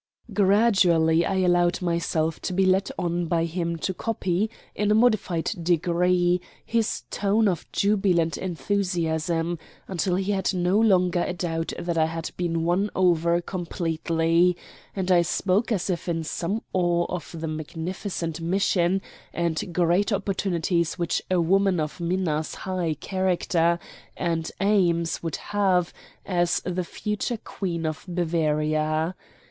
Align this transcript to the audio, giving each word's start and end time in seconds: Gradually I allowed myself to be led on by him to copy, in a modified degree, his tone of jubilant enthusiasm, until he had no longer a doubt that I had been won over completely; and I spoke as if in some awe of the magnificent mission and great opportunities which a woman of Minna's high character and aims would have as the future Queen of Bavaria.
Gradually 0.33 1.23
I 1.27 1.35
allowed 1.41 1.79
myself 1.79 2.39
to 2.41 2.53
be 2.53 2.65
led 2.65 2.89
on 2.97 3.27
by 3.27 3.45
him 3.45 3.75
to 3.77 3.93
copy, 3.93 4.49
in 4.73 4.89
a 4.89 4.95
modified 4.95 5.51
degree, 5.61 6.41
his 6.65 7.03
tone 7.11 7.47
of 7.47 7.71
jubilant 7.71 8.35
enthusiasm, 8.35 9.59
until 9.87 10.15
he 10.15 10.31
had 10.31 10.55
no 10.55 10.79
longer 10.79 11.21
a 11.27 11.33
doubt 11.33 11.73
that 11.77 11.99
I 11.99 12.07
had 12.07 12.31
been 12.35 12.63
won 12.65 12.89
over 12.95 13.41
completely; 13.41 14.57
and 14.95 15.11
I 15.11 15.21
spoke 15.21 15.71
as 15.71 15.87
if 15.87 16.09
in 16.09 16.23
some 16.23 16.63
awe 16.73 17.05
of 17.07 17.35
the 17.39 17.47
magnificent 17.47 18.41
mission 18.41 19.03
and 19.31 19.71
great 19.71 20.11
opportunities 20.11 20.97
which 20.97 21.21
a 21.29 21.39
woman 21.39 21.79
of 21.79 21.99
Minna's 21.99 22.55
high 22.55 22.95
character 22.95 23.77
and 24.17 24.49
aims 24.59 25.21
would 25.21 25.35
have 25.35 25.93
as 26.25 26.59
the 26.65 26.83
future 26.83 27.37
Queen 27.37 27.85
of 27.85 28.03
Bavaria. 28.07 29.13